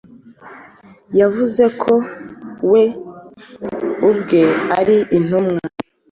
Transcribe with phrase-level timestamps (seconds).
[1.19, 1.93] Yavuze ko
[2.71, 2.83] we
[4.09, 4.41] ubwe
[4.79, 5.61] ari intumwa